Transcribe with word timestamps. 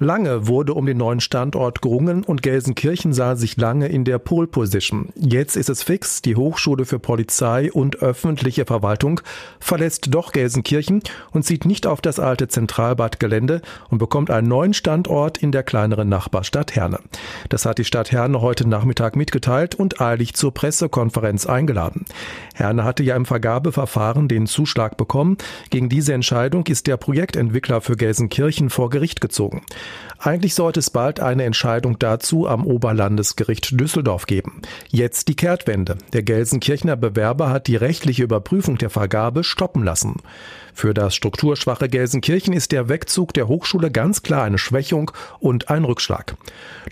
Lange 0.00 0.46
wurde 0.46 0.74
um 0.74 0.86
den 0.86 0.96
neuen 0.96 1.18
Standort 1.18 1.82
gerungen 1.82 2.22
und 2.22 2.40
Gelsenkirchen 2.40 3.12
sah 3.12 3.34
sich 3.34 3.56
lange 3.56 3.88
in 3.88 4.04
der 4.04 4.20
Pole 4.20 4.46
Position. 4.46 5.08
Jetzt 5.16 5.56
ist 5.56 5.68
es 5.68 5.82
fix, 5.82 6.22
die 6.22 6.36
Hochschule 6.36 6.84
für 6.84 7.00
Polizei 7.00 7.72
und 7.72 7.96
öffentliche 7.96 8.64
Verwaltung 8.64 9.20
verlässt 9.58 10.14
doch 10.14 10.30
Gelsenkirchen 10.30 11.02
und 11.32 11.44
zieht 11.44 11.64
nicht 11.64 11.84
auf 11.84 12.00
das 12.00 12.20
alte 12.20 12.46
Zentralbadgelände 12.46 13.60
und 13.90 13.98
bekommt 13.98 14.30
einen 14.30 14.46
neuen 14.46 14.72
Standort 14.72 15.38
in 15.38 15.50
der 15.50 15.64
kleineren 15.64 16.08
Nachbarstadt 16.08 16.76
Herne. 16.76 17.00
Das 17.48 17.66
hat 17.66 17.78
die 17.78 17.84
Stadt 17.84 18.12
Herne 18.12 18.40
heute 18.40 18.68
Nachmittag 18.68 19.16
mitgeteilt 19.16 19.74
und 19.74 20.00
eilig 20.00 20.34
zur 20.34 20.54
Pressekonferenz 20.54 21.46
eingeladen. 21.46 22.04
Herne 22.54 22.84
hatte 22.84 23.02
ja 23.02 23.16
im 23.16 23.26
Vergabeverfahren 23.26 24.28
den 24.28 24.46
Zuschlag 24.46 24.96
bekommen. 24.96 25.38
Gegen 25.70 25.88
diese 25.88 26.12
Entscheidung 26.12 26.66
ist 26.68 26.86
der 26.86 26.98
Projektentwickler 26.98 27.80
für 27.80 27.96
Gelsenkirchen 27.96 28.70
vor 28.70 28.90
Gericht 28.90 29.20
gezogen. 29.20 29.62
Eigentlich 30.18 30.54
sollte 30.54 30.80
es 30.80 30.90
bald 30.90 31.20
eine 31.20 31.44
Entscheidung 31.44 31.98
dazu 31.98 32.48
am 32.48 32.66
Oberlandesgericht 32.66 33.80
Düsseldorf 33.80 34.26
geben. 34.26 34.62
Jetzt 34.88 35.28
die 35.28 35.36
Kehrtwende. 35.36 35.96
Der 36.12 36.24
Gelsenkirchener 36.24 36.96
Bewerber 36.96 37.50
hat 37.50 37.68
die 37.68 37.76
rechtliche 37.76 38.24
Überprüfung 38.24 38.78
der 38.78 38.90
Vergabe 38.90 39.44
stoppen 39.44 39.84
lassen. 39.84 40.16
Für 40.78 40.94
das 40.94 41.16
strukturschwache 41.16 41.88
Gelsenkirchen 41.88 42.52
ist 42.52 42.70
der 42.70 42.88
Wegzug 42.88 43.34
der 43.34 43.48
Hochschule 43.48 43.90
ganz 43.90 44.22
klar 44.22 44.44
eine 44.44 44.58
Schwächung 44.58 45.10
und 45.40 45.70
ein 45.70 45.82
Rückschlag. 45.82 46.36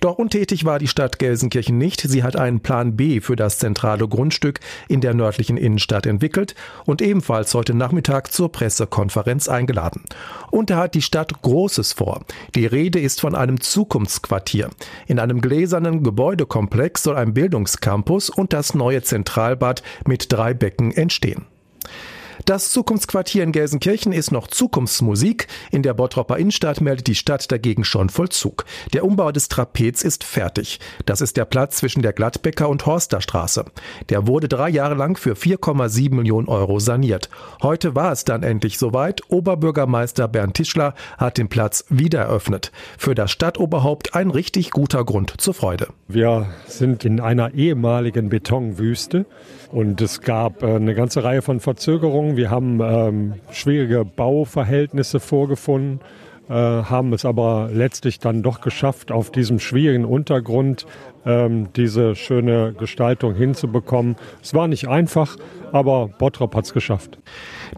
Doch 0.00 0.18
untätig 0.18 0.64
war 0.64 0.80
die 0.80 0.88
Stadt 0.88 1.20
Gelsenkirchen 1.20 1.78
nicht. 1.78 2.00
Sie 2.00 2.24
hat 2.24 2.34
einen 2.34 2.60
Plan 2.60 2.96
B 2.96 3.20
für 3.20 3.36
das 3.36 3.58
zentrale 3.58 4.08
Grundstück 4.08 4.58
in 4.88 5.00
der 5.00 5.14
nördlichen 5.14 5.56
Innenstadt 5.56 6.06
entwickelt 6.06 6.56
und 6.84 7.00
ebenfalls 7.00 7.54
heute 7.54 7.74
Nachmittag 7.74 8.32
zur 8.32 8.50
Pressekonferenz 8.50 9.48
eingeladen. 9.48 10.02
Und 10.50 10.70
da 10.70 10.78
hat 10.78 10.94
die 10.94 11.02
Stadt 11.02 11.42
Großes 11.42 11.92
vor. 11.92 12.22
Die 12.56 12.66
Rede 12.86 13.00
ist 13.00 13.20
von 13.20 13.34
einem 13.34 13.60
Zukunftsquartier. 13.60 14.70
In 15.08 15.18
einem 15.18 15.40
gläsernen 15.40 16.04
Gebäudekomplex 16.04 17.02
soll 17.02 17.16
ein 17.16 17.34
Bildungscampus 17.34 18.30
und 18.30 18.52
das 18.52 18.74
neue 18.74 19.02
Zentralbad 19.02 19.82
mit 20.06 20.30
drei 20.30 20.54
Becken 20.54 20.92
entstehen. 20.92 21.46
Das 22.44 22.70
Zukunftsquartier 22.70 23.42
in 23.42 23.52
Gelsenkirchen 23.52 24.12
ist 24.12 24.30
noch 24.30 24.46
Zukunftsmusik. 24.46 25.46
In 25.70 25.82
der 25.82 25.94
Bottropper 25.94 26.36
Innenstadt 26.36 26.80
meldet 26.80 27.06
die 27.06 27.14
Stadt 27.14 27.50
dagegen 27.50 27.84
schon 27.84 28.10
Vollzug. 28.10 28.64
Der 28.92 29.04
Umbau 29.04 29.32
des 29.32 29.48
Trapez 29.48 30.02
ist 30.02 30.22
fertig. 30.22 30.78
Das 31.06 31.20
ist 31.20 31.36
der 31.36 31.46
Platz 31.46 31.78
zwischen 31.78 32.02
der 32.02 32.12
Gladbecker 32.12 32.68
und 32.68 32.84
Horsterstraße. 32.84 33.64
Der 34.10 34.26
wurde 34.26 34.48
drei 34.48 34.68
Jahre 34.68 34.94
lang 34.94 35.16
für 35.16 35.32
4,7 35.32 36.14
Millionen 36.14 36.48
Euro 36.48 36.78
saniert. 36.78 37.30
Heute 37.62 37.94
war 37.94 38.12
es 38.12 38.24
dann 38.24 38.42
endlich 38.42 38.78
soweit. 38.78 39.22
Oberbürgermeister 39.28 40.28
Bernd 40.28 40.54
Tischler 40.54 40.94
hat 41.16 41.38
den 41.38 41.48
Platz 41.48 41.84
wieder 41.88 42.20
eröffnet. 42.20 42.70
Für 42.98 43.14
das 43.14 43.30
Stadtoberhaupt 43.30 44.14
ein 44.14 44.30
richtig 44.30 44.70
guter 44.70 45.04
Grund 45.04 45.40
zur 45.40 45.54
Freude. 45.54 45.88
Wir 46.06 46.46
sind 46.66 47.04
in 47.04 47.20
einer 47.20 47.54
ehemaligen 47.54 48.28
Betonwüste 48.28 49.26
und 49.72 50.00
es 50.00 50.20
gab 50.20 50.62
äh, 50.62 50.76
eine 50.76 50.94
ganze 50.94 51.24
Reihe 51.24 51.42
von 51.42 51.60
Verzögerungen 51.60 52.25
wir 52.34 52.50
haben 52.50 52.80
ähm, 52.82 53.34
schwierige 53.52 54.04
Bauverhältnisse 54.04 55.20
vorgefunden, 55.20 56.00
äh, 56.48 56.52
haben 56.52 57.12
es 57.12 57.24
aber 57.24 57.70
letztlich 57.72 58.18
dann 58.18 58.42
doch 58.42 58.60
geschafft, 58.60 59.12
auf 59.12 59.30
diesem 59.30 59.58
schwierigen 59.58 60.04
Untergrund 60.04 60.86
ähm, 61.24 61.72
diese 61.74 62.14
schöne 62.14 62.72
Gestaltung 62.72 63.34
hinzubekommen. 63.34 64.16
Es 64.42 64.54
war 64.54 64.68
nicht 64.68 64.88
einfach, 64.88 65.36
aber 65.72 66.06
Bottrop 66.06 66.54
hat 66.54 66.64
es 66.64 66.72
geschafft. 66.72 67.18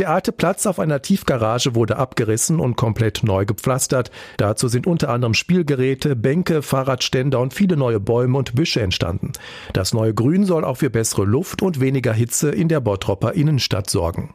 Der 0.00 0.10
alte 0.10 0.32
Platz 0.32 0.66
auf 0.66 0.80
einer 0.80 1.00
Tiefgarage 1.00 1.74
wurde 1.76 1.96
abgerissen 1.96 2.58
und 2.58 2.76
komplett 2.76 3.22
neu 3.22 3.46
gepflastert. 3.46 4.10
Dazu 4.36 4.66
sind 4.68 4.86
unter 4.86 5.10
anderem 5.10 5.34
Spielgeräte, 5.34 6.16
Bänke, 6.16 6.62
Fahrradständer 6.62 7.38
und 7.38 7.54
viele 7.54 7.76
neue 7.76 8.00
Bäume 8.00 8.36
und 8.36 8.54
Büsche 8.56 8.80
entstanden. 8.80 9.32
Das 9.72 9.94
neue 9.94 10.12
Grün 10.12 10.44
soll 10.44 10.64
auch 10.64 10.78
für 10.78 10.90
bessere 10.90 11.24
Luft 11.24 11.62
und 11.62 11.80
weniger 11.80 12.12
Hitze 12.12 12.50
in 12.50 12.68
der 12.68 12.80
Bottropper 12.80 13.34
Innenstadt 13.34 13.88
sorgen. 13.88 14.34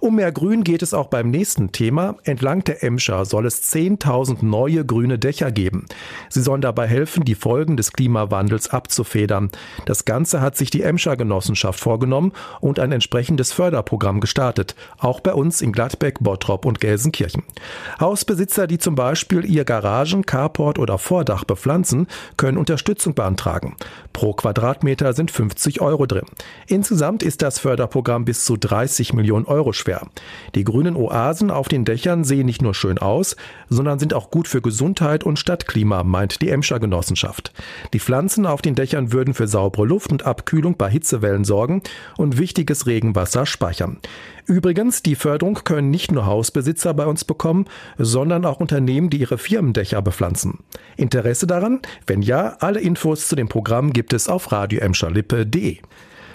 Um 0.00 0.16
mehr 0.16 0.30
Grün 0.30 0.62
geht 0.62 0.82
es 0.82 0.92
auch 0.92 1.08
beim 1.08 1.30
nächsten 1.30 1.72
Thema. 1.72 2.16
Entlang 2.24 2.62
der 2.64 2.84
Emscher 2.84 3.24
soll 3.24 3.46
es 3.46 3.72
10.000 3.72 4.44
neue 4.44 4.84
grüne 4.84 5.18
Dächer 5.18 5.50
geben. 5.50 5.86
Sie 6.28 6.42
sollen 6.42 6.60
dabei 6.60 6.86
helfen, 6.86 7.24
die 7.24 7.34
Folgen 7.34 7.76
des 7.76 7.92
Klimawandels 7.92 8.68
abzufedern. 8.68 9.50
Das 9.86 10.04
Ganze 10.04 10.40
hat 10.40 10.56
sich 10.56 10.70
die 10.70 10.82
Emscher 10.82 11.16
Genossenschaft 11.16 11.80
vorgenommen 11.80 12.32
und 12.60 12.78
ein 12.78 12.92
entsprechendes 12.92 13.52
Förderprogramm 13.52 14.20
gestartet. 14.20 14.74
Auch 14.98 15.20
bei 15.20 15.32
uns 15.32 15.62
in 15.62 15.72
Gladbeck, 15.72 16.18
Bottrop 16.20 16.66
und 16.66 16.80
Gelsenkirchen. 16.80 17.42
Hausbesitzer, 17.98 18.66
die 18.66 18.78
zum 18.78 18.94
Beispiel 18.96 19.44
ihr 19.44 19.64
Garagen, 19.64 20.26
Carport 20.26 20.78
oder 20.78 20.98
Vordach 20.98 21.44
bepflanzen, 21.44 22.06
können 22.36 22.58
Unterstützung 22.58 23.14
beantragen. 23.14 23.76
Pro 24.12 24.34
Quadratmeter 24.34 25.14
sind 25.14 25.30
50 25.30 25.80
Euro 25.80 26.06
drin. 26.06 26.26
Insgesamt 26.66 27.22
ist 27.22 27.42
das 27.42 27.58
Förderprogramm 27.58 28.24
bis 28.24 28.44
zu 28.44 28.56
30 28.56 29.14
Millionen 29.14 29.46
Euro 29.46 29.72
schwer 29.72 29.85
schwer. 29.86 30.02
Die 30.56 30.64
grünen 30.64 30.96
Oasen 30.96 31.50
auf 31.50 31.68
den 31.68 31.84
Dächern 31.84 32.24
sehen 32.24 32.46
nicht 32.46 32.60
nur 32.60 32.74
schön 32.74 32.98
aus, 32.98 33.36
sondern 33.68 34.00
sind 34.00 34.14
auch 34.14 34.30
gut 34.30 34.48
für 34.48 34.60
Gesundheit 34.60 35.22
und 35.22 35.38
Stadtklima, 35.38 36.02
meint 36.02 36.42
die 36.42 36.50
Emscher 36.50 36.80
Genossenschaft. 36.80 37.52
Die 37.92 38.00
Pflanzen 38.00 38.46
auf 38.46 38.62
den 38.62 38.74
Dächern 38.74 39.12
würden 39.12 39.32
für 39.32 39.46
saubere 39.46 39.86
Luft 39.86 40.10
und 40.10 40.26
Abkühlung 40.26 40.76
bei 40.76 40.90
Hitzewellen 40.90 41.44
sorgen 41.44 41.82
und 42.16 42.38
wichtiges 42.38 42.86
Regenwasser 42.86 43.46
speichern. 43.46 43.98
Übrigens, 44.46 45.02
die 45.02 45.14
Förderung 45.14 45.60
können 45.64 45.90
nicht 45.90 46.10
nur 46.10 46.26
Hausbesitzer 46.26 46.94
bei 46.94 47.06
uns 47.06 47.24
bekommen, 47.24 47.66
sondern 47.98 48.44
auch 48.44 48.60
Unternehmen, 48.60 49.10
die 49.10 49.18
ihre 49.18 49.38
Firmendächer 49.38 50.02
bepflanzen. 50.02 50.58
Interesse 50.96 51.46
daran? 51.46 51.80
Wenn 52.06 52.22
ja, 52.22 52.56
alle 52.60 52.80
Infos 52.80 53.28
zu 53.28 53.36
dem 53.36 53.48
Programm 53.48 53.92
gibt 53.92 54.12
es 54.12 54.28
auf 54.28 54.52
radioemscherlippe.de. 54.52 55.78